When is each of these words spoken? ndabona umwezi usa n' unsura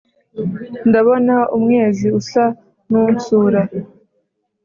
ndabona 0.89 1.35
umwezi 1.57 2.07
usa 2.19 2.45
n' 2.89 2.91
unsura 3.05 3.61